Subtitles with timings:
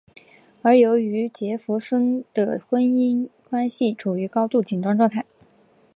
[0.63, 5.23] 而由于杰佛逊的婚姻关系处于高度紧张状态。